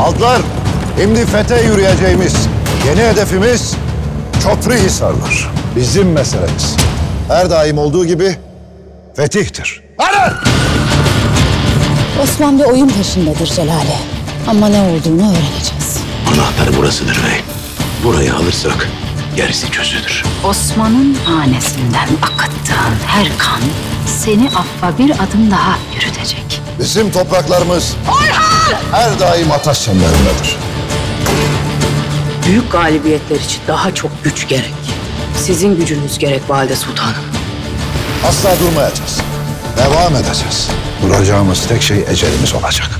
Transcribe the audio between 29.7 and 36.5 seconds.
çemberindedir. Büyük galibiyetler için daha çok güç gerek. Sizin gücünüz gerek